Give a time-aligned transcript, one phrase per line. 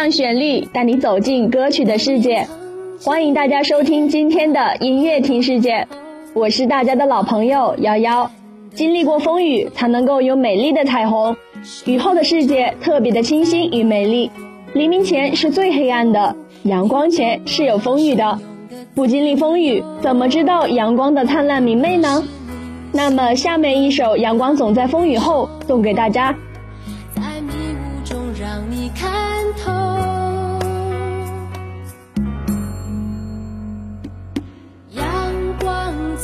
[0.00, 2.48] 让旋律带你走进歌曲的世界，
[3.02, 5.86] 欢迎大家收听今天的音乐听世界。
[6.32, 8.30] 我是大家的老朋友瑶瑶。
[8.74, 11.36] 经历过风雨，才能够有美丽的彩虹。
[11.84, 14.30] 雨后的世界特别的清新与美丽。
[14.72, 18.38] 黎明前是最黑暗的，阳光前是有风雨的。
[18.94, 22.24] 不经历风雨，怎么知道阳光的灿烂明媚呢？
[22.90, 26.34] 那么，下面一首《阳光总在风雨后》送给大家。
[27.14, 29.19] 在迷雾中让你看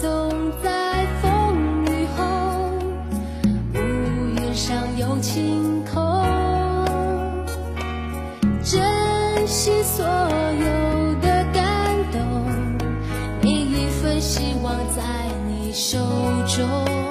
[0.00, 2.24] 总在风雨后
[3.74, 6.22] 乌云上有晴空。
[8.62, 8.82] 珍
[9.46, 12.20] 惜所有的感动
[13.42, 15.02] 每一份希望在
[15.48, 15.98] 你手
[16.46, 17.05] 中。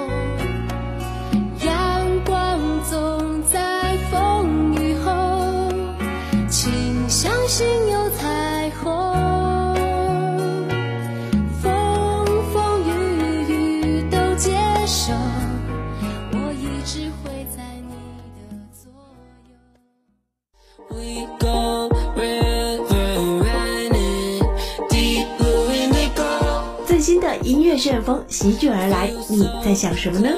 [27.76, 30.30] 乐旋风席卷而来，你在想什么呢？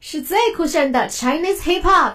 [0.00, 2.14] 是最酷炫的 Chinese Hip Hop。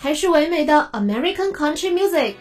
[0.00, 2.36] 还是唯美的 American Country Music。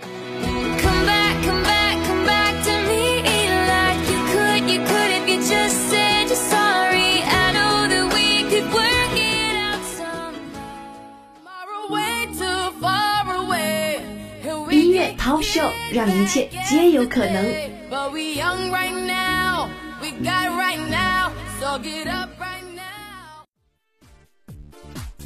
[15.27, 17.53] Talk Show 让一切皆有可能。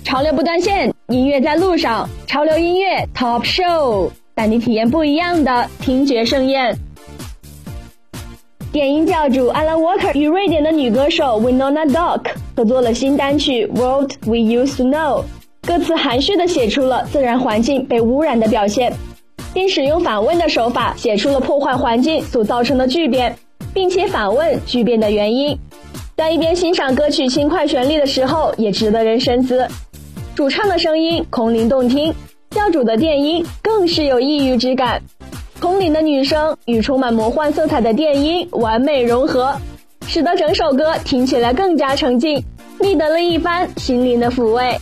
[0.04, 2.10] 潮流不断线，音乐在路上。
[2.26, 6.76] 潮流音乐 Top Show 带你体验不一样的听觉盛宴。
[8.72, 12.26] 电音教主 Alan Walker 与瑞典的女歌手 Winona Doc
[12.56, 15.24] 合作了新单曲《World We Used to Know》，
[15.68, 18.92] 歌词含蓄地写出了自然环境被污染的表现。
[19.54, 23.38] 并使用反问的手法写出了破坏环境所造成的巨变，
[23.74, 25.58] 并且反问巨变的原因。
[26.16, 29.68] 在一边欣赏歌曲轻快旋律的时候，也值得人深思。
[30.36, 32.14] 主唱的声音空灵动听，
[32.52, 35.02] 教主的电音更是有异域之感。
[35.60, 39.56] 空灵的女声与充满魔幻色彩的电音完美融合，
[40.08, 42.44] 使得整首歌听起来更加沉静，
[42.80, 44.80] 觅得了一番心灵的抚慰。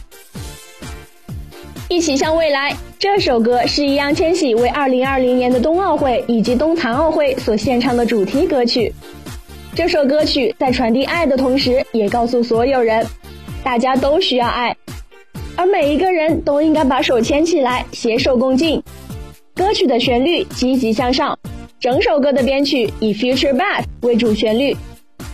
[1.90, 2.76] 一起向未来。
[3.00, 8.94] 这首歌是易烊千玺为2020年的冬奥会以及冬残奥会所献唱的主题歌曲。
[9.74, 13.08] 这首歌曲在传递爱的同时，也告诉所有人，
[13.64, 14.76] 大家都需要爱，
[15.56, 18.84] 而每一个人都应该把手牵起来，携手共进。
[19.56, 21.40] 歌曲的旋律积极向上，
[21.80, 24.78] 整首歌的编曲以 Future Bass 为主旋律，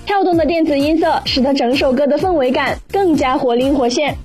[0.06, 4.16] 跳动的电子音色使得整首歌的氛围感更加活灵活现。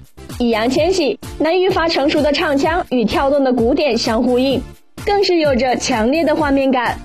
[0.41, 4.63] 易烊千玺，那愈发成熟的唱腔与跳动的鼓点相呼应，
[5.05, 6.99] 更是有着强烈的画面感。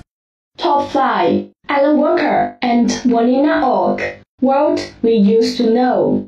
[0.57, 4.01] Top five, Alan Walker and Molina Org,
[4.41, 6.27] World We Used to Know.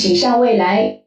[0.00, 1.00] 驶向未来。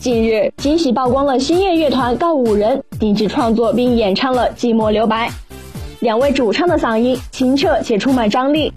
[0.00, 5.28] 近日，惊喜曝光了星夜乐团告五人定制创作并演唱了《寂寞留白》。
[6.00, 8.72] 两位主唱的嗓音清澈且充满张力，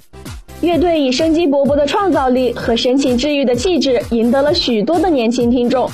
[0.60, 5.90] 乐队以生机勃勃的创造力和深情治愈的气质赢得了许多的年轻听众。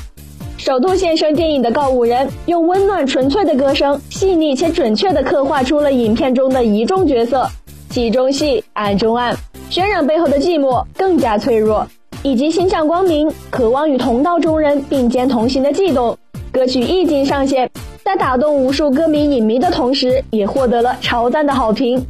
[0.57, 7.47] 首度现身电影的告五人，用温暖纯粹的歌声，细腻且准确地刻画出了影片中的一众角色，
[7.91, 9.37] 戏中戏，暗中暗，
[9.69, 11.87] 渲染背后的寂寞更加脆弱。
[12.21, 16.17] 以及心向光明、渴望与同道中人并肩同行的悸动，
[16.51, 17.69] 歌曲一经上线，
[18.03, 22.05] 在打动无数歌迷影迷的同时，也获得了超赞的好评。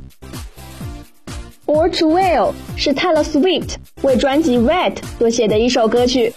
[1.67, 6.33] or to Well 是 Taylor Swift 为专辑 Red 所写的一首歌曲，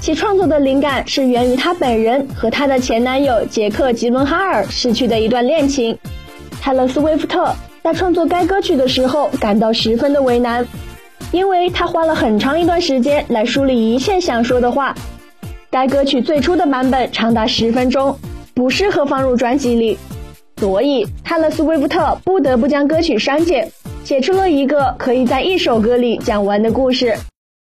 [0.00, 5.96] 其创作的灵感是源于她本人和她的前男友杰克·吉伦哈尔逝去的一段恋情。
[6.60, 10.66] 泰勒·斯威夫特在创作该歌曲的时候感到十分的为难。
[11.34, 14.94] 因为他花了很长一段时间来梳理一切想说的话，
[15.68, 18.16] 该歌曲最初的版本长达十分钟，
[18.54, 19.98] 不适合放入专辑里，
[20.58, 23.68] 所以泰勒·斯威夫特不得不将歌曲删减，
[24.04, 27.16] 写出了一个可以在一首歌里讲完的故事。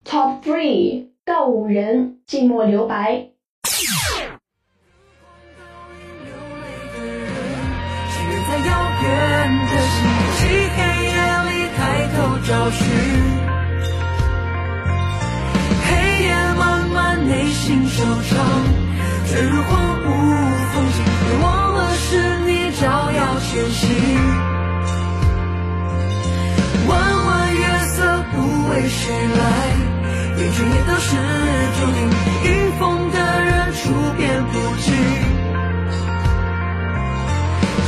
[0.08, 3.30] Top three，告五人，寂寞留白。
[8.46, 10.06] 在遥远的星
[10.38, 10.44] 际
[10.76, 11.12] 黑夜
[11.50, 11.82] 里抬
[12.16, 13.43] 头找寻。
[17.66, 18.12] 心收场，
[19.32, 19.72] 坠入荒
[20.02, 20.06] 芜
[20.74, 23.88] 风景，别忘了是你照耀前行。
[26.90, 26.92] 弯
[27.26, 27.96] 弯月色
[28.34, 28.36] 不
[28.68, 29.42] 为谁来，
[30.36, 31.16] 厌倦也都是
[31.80, 31.98] 注定。
[32.44, 32.82] 迎风
[33.14, 33.82] 的人处
[34.18, 34.94] 变不惊，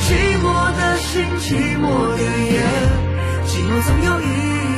[0.05, 0.07] 寂
[0.41, 0.45] 寞
[0.77, 1.51] 的心，寂
[1.81, 1.83] 寞
[2.15, 2.63] 的夜，
[3.45, 4.74] 寂寞总有一。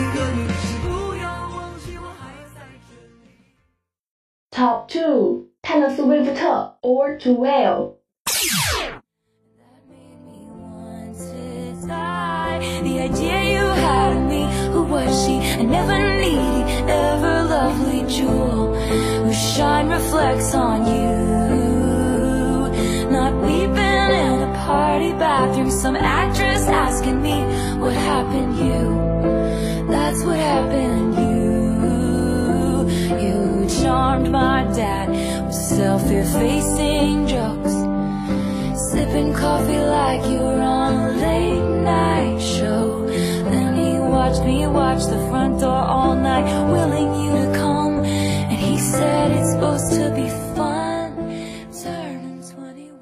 [4.57, 6.41] Top 2 Taylor Swift
[6.81, 9.03] or Joel That
[9.87, 15.37] made me want to die The idea you had me, who was she?
[15.37, 18.73] I never needed ever lovely jewel
[19.25, 21.11] Whose shine reflects on you
[23.11, 27.43] Not weeping in a party bathroom Some actress asking me,
[27.77, 29.85] what happened you?
[29.87, 31.16] That's what happened
[34.16, 35.08] you charmed my dad
[35.46, 37.74] with self-effacing jokes
[38.90, 45.04] Sipping coffee like you were on a late night show Then he watched me watch
[45.04, 50.10] the front door all night Willing you to come And he said it's supposed to
[50.14, 51.12] be fun
[51.82, 52.98] Turning 21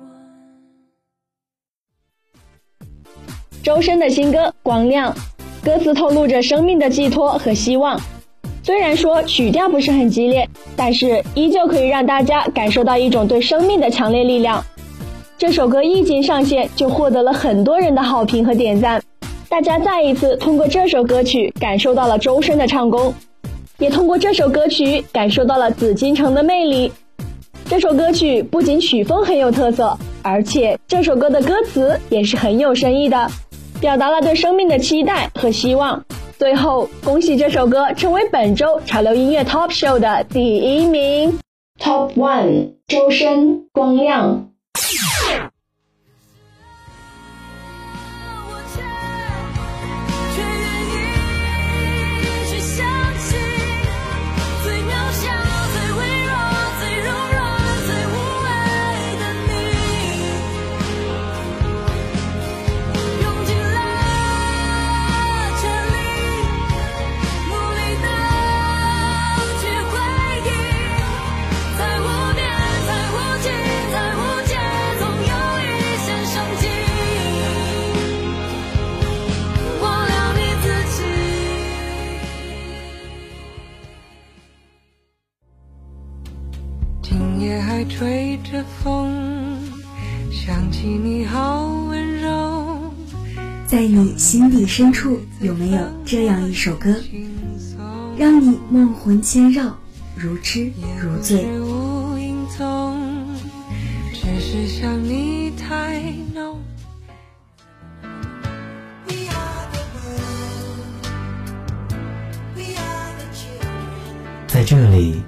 [3.63, 5.15] 周深的新歌《光亮》，
[5.65, 8.01] 歌词透露着生命的寄托和希望。
[8.66, 14.66] 虽然说曲调不是很激烈，但是依旧可以让大家感受到一种对生命的强烈力量。
[15.38, 19.04] 这首歌一经上线就获得了很多人的好评和点赞，
[19.50, 23.14] 大家再一次通过这首歌曲感受到了周深的唱功，
[23.78, 26.92] 也通过这首歌曲感受到了紫禁城的魅力。
[27.70, 33.30] 这首歌曲不仅曲风很有特色，而且这首歌的歌词也是很有深意的，
[33.80, 36.04] 表达了对生命的期待和希望。
[36.38, 41.40] 最后，恭喜这首歌成为本周潮流音乐 Top Show 的第一名。
[41.80, 44.50] Top One，周深，光亮。
[90.46, 92.94] 想起你好温柔。
[93.66, 96.96] 在你心底深处，有没有这样一首歌，
[98.16, 99.76] 让你梦魂牵绕，
[100.16, 100.72] 如痴
[101.02, 101.48] 如醉？
[104.14, 106.00] 只是想你太
[106.36, 106.60] 浓。
[114.48, 115.24] 在这里，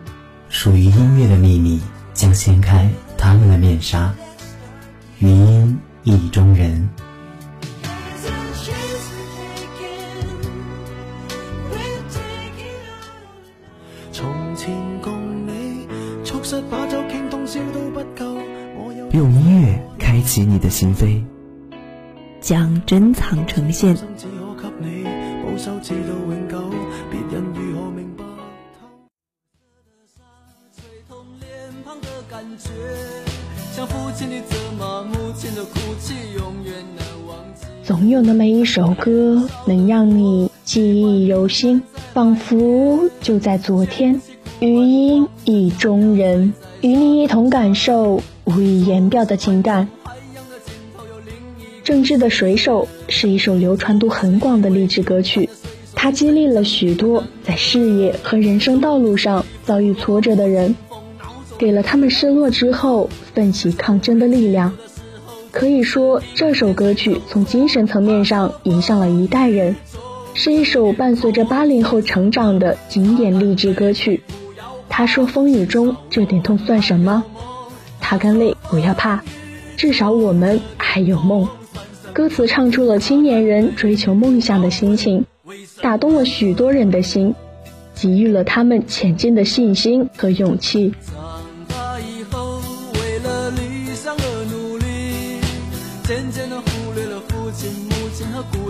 [0.48, 1.82] 属于音乐的秘密
[2.14, 4.14] 将掀开他们的面纱。
[5.20, 6.88] 余音意中人。
[19.14, 21.24] 用音乐开启你的心扉，
[22.40, 23.98] 将珍藏呈现。
[38.18, 41.80] 有那么一首歌，能让你记忆犹新，
[42.16, 44.20] 仿佛就在昨天。
[44.60, 49.88] 余音意中人，与你一同感受无以言表的情感。
[51.84, 55.48] 郑智的《水手》是一首流传度很广的励志歌曲，
[55.94, 60.76] 它激励了许多在事业和人生道路上遭遇挫折的人，
[61.60, 64.74] 给了他们失落之后奋起抗争的力量。
[65.58, 69.76] 可以说，这首歌曲从精神层面上影响了一代人，
[70.36, 74.22] 是一首伴随着八零后成长的经典励志歌曲。
[74.88, 77.24] 他说：“风雨中这点痛算什么？
[78.00, 79.24] 擦干泪不要怕，
[79.78, 81.48] 至少我们还有梦。”
[82.14, 85.26] 歌词唱出了青年人追求梦想的心情，
[85.82, 87.34] 打动了许多人的心，
[87.96, 90.94] 给予了他们前进的信心和勇气。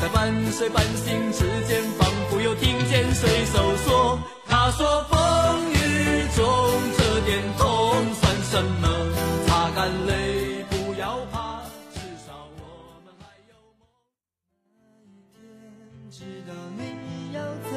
[0.00, 5.18] 在半睡半醒之间，仿佛又听见水手说：“他说风
[5.72, 5.76] 雨
[6.36, 6.44] 中
[6.98, 7.64] 这点痛
[8.20, 8.88] 算什么？”
[9.46, 11.62] 擦干泪，不要怕，
[11.94, 13.88] 至少我们还有梦。”
[15.08, 15.40] 一天
[16.10, 17.74] 直到你要走，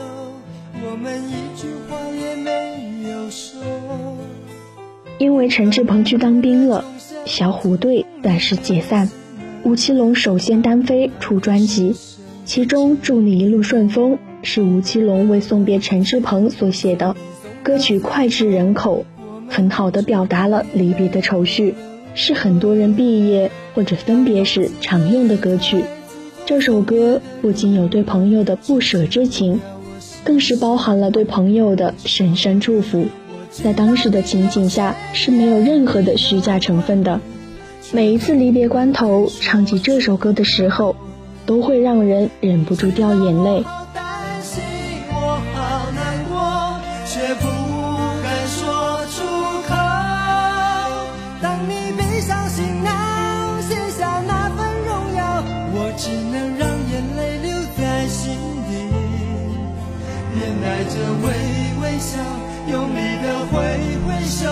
[0.84, 3.62] 我们一句话也没有说
[5.18, 6.84] 因为陈志朋去当兵了，
[7.26, 9.10] 小虎队暂时解散。
[9.68, 11.94] 吴奇隆首先单飞出专辑，
[12.46, 17.18] 其中《祝你一路顺风》是吴奇隆为送别陈志朋所写的
[17.64, 19.06] 歌曲，脍炙人口，
[19.50, 21.76] 很好的表达了离别的愁绪，
[22.16, 25.84] 是很多人毕业或者分别时常用的歌曲。
[26.46, 29.60] 这首歌不仅有对朋友的不舍之情，
[30.24, 33.08] 更是包含了对朋友的深深祝福。
[33.52, 37.20] 在当时的情景下是没有任何的虚假成分的。
[37.94, 40.96] 每一次离别关头唱起这首歌的时候，
[41.46, 43.64] 都会让人忍不住掉眼泪。
[56.00, 58.32] 只能让眼泪留在心
[58.70, 58.72] 底，
[60.36, 61.28] 面带着微
[61.82, 62.22] 微笑。
[62.70, 63.58] 用力的挥
[64.06, 64.46] 挥手，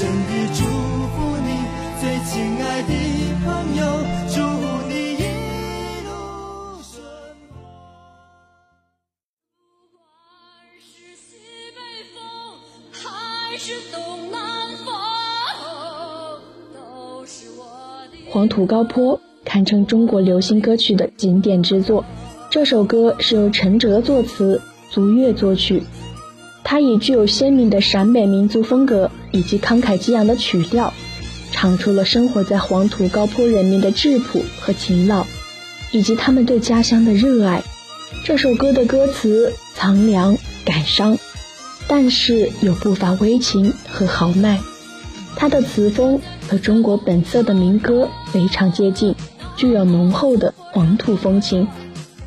[0.00, 1.48] 深深地祝福你，
[2.00, 2.88] 最亲爱的
[3.44, 3.84] 朋友，
[4.30, 4.40] 祝
[4.88, 5.24] 你一
[6.06, 6.10] 路
[6.80, 7.04] 顺
[7.50, 7.60] 风。
[9.58, 9.60] 不
[9.92, 10.00] 管
[10.80, 11.36] 是西
[11.76, 11.78] 北
[12.14, 12.16] 风，
[12.92, 13.04] 还。
[18.30, 22.06] 黄土高坡堪称中国流行歌曲的经典之作。
[22.50, 25.82] 这首歌是由陈哲作词，朱越作曲。
[26.64, 30.92] 它以具有鲜明的陕北民族风格以及慷慨激昂的曲调，
[31.52, 35.26] 唱出了生活在黄土高坡人民的质朴和勤劳，
[35.92, 37.62] 以及他们对家乡的热爱。
[38.24, 41.18] 这首歌的歌词苍凉感伤。
[41.88, 44.60] 但是又不乏温情和豪迈，
[45.34, 49.16] 他的词风和中国本色的民歌非常接近，
[49.56, 51.66] 具有浓厚的黄土风情，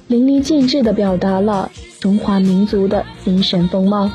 [0.07, 4.11] 淋漓尽致地表达了中华民族的精神风貌。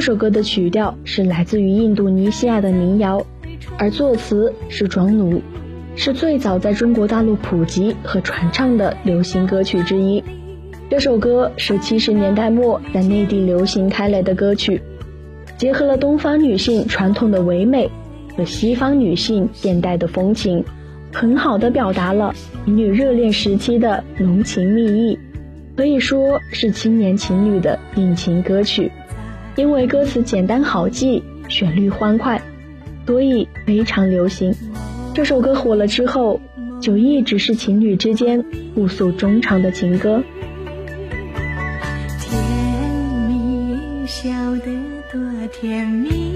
[0.00, 3.22] 这首歌的曲调是来自于印度尼西亚的民谣，
[3.76, 5.42] 而作词是庄奴，
[5.94, 10.24] 是最早在中国大陆普及和传唱的流行歌曲之一。
[10.88, 14.80] 这首歌是七十年代末在内地流行开来的歌曲，
[15.58, 17.90] 结合了东方女性传统的唯美
[18.34, 20.64] 和西方女性现代的风情，
[21.12, 25.18] 很好的表达了情侣热恋时期的浓情蜜意。
[25.76, 28.90] 可以说是青年情侣的定情歌曲，
[29.56, 32.40] 因为歌词简单好记，旋律欢快，
[33.06, 34.54] 所以非常流行。
[35.12, 36.40] 这首歌火了之后，
[36.80, 40.22] 就一直是情侣之间互诉衷肠的情歌。
[42.20, 42.40] 甜
[43.28, 44.66] 蜜笑得
[45.12, 45.20] 多
[45.52, 46.29] 甜蜜。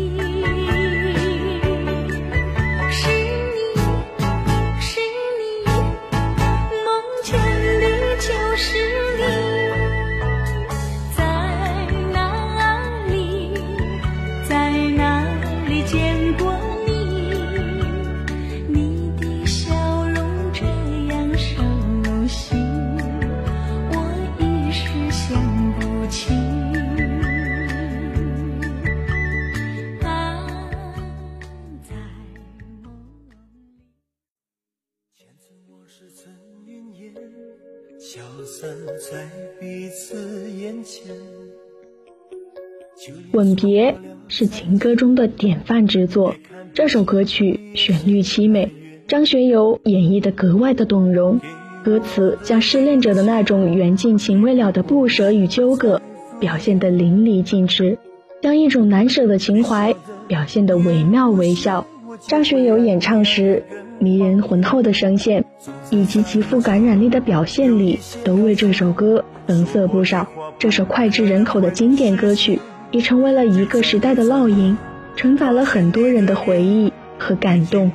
[43.32, 43.96] 吻别
[44.28, 46.34] 是情歌中的典范之作。
[46.72, 48.70] 这首歌曲旋律凄美，
[49.06, 51.40] 张学友演绎的格外的动容。
[51.84, 56.00] 歌词将失恋者的那种缘尽情未了的不舍与纠葛
[56.40, 57.98] 表现得淋漓尽致，
[58.42, 59.94] 将一种难舍的情怀
[60.26, 61.86] 表现得惟妙惟肖。
[62.26, 63.64] 张学友演唱时
[63.98, 65.44] 迷人浑厚的声线
[65.90, 70.28] 以及极富感染力的表现力，都为这首歌增色不少。
[70.58, 72.60] 这首脍炙人口的经典歌曲。
[72.90, 74.78] 也成为了一个时代的烙印，
[75.16, 77.90] 承载了很多人的回忆和感动。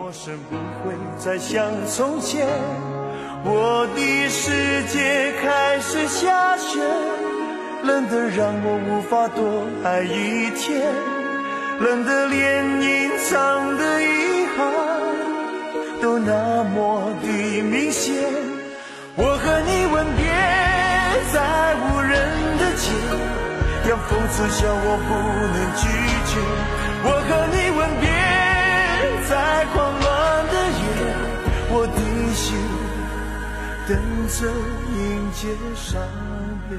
[3.45, 4.51] 我的世
[4.89, 6.81] 界开始下雪，
[7.85, 10.81] 冷得让我无法多爱一天，
[11.79, 14.05] 冷得连隐藏的遗
[14.57, 14.98] 憾
[16.01, 17.27] 都那么的
[17.61, 18.15] 明显。
[19.15, 20.25] 我和你吻别
[21.33, 22.11] 在无人
[22.57, 22.91] 的街。
[23.87, 25.09] 让讽刺笑我不
[25.55, 25.87] 能拒
[26.29, 26.37] 绝，
[27.03, 28.05] 我和你吻别
[29.27, 30.05] 在狂乱
[30.45, 30.81] 的夜，
[31.71, 31.97] 我的
[32.35, 32.45] 心
[33.87, 34.37] 等着
[34.93, 34.99] 迎
[35.33, 35.99] 接伤
[36.69, 36.77] 悲。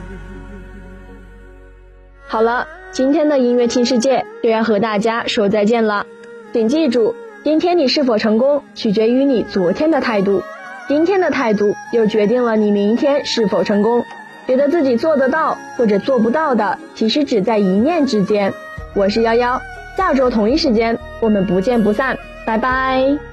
[2.29, 6.07] 好了，今天的音乐听世界就要和大家说再见了，
[6.53, 10.42] 请记住，今天你是否成功，取决于你昨天的态度，
[10.88, 14.05] 今天的态度又决定了你明天是否成功。
[14.46, 18.53] 觉得自己做得到或者做不到的，其实只在一念之间。
[18.94, 19.61] 我是幺幺，
[19.96, 23.30] 下周同一时间我们不见不散，拜拜。